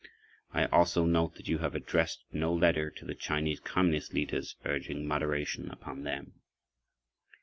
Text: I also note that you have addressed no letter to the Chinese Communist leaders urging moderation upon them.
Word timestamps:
I 0.51 0.65
also 0.65 1.05
note 1.05 1.35
that 1.35 1.47
you 1.47 1.59
have 1.59 1.75
addressed 1.75 2.23
no 2.33 2.51
letter 2.51 2.89
to 2.89 3.05
the 3.05 3.13
Chinese 3.13 3.59
Communist 3.59 4.15
leaders 4.15 4.55
urging 4.65 5.05
moderation 5.05 5.69
upon 5.69 6.01
them. 6.05 6.41